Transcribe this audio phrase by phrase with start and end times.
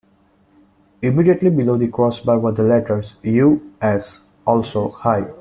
[1.03, 5.29] Immediately below the crossbar were the letters "U S", also high.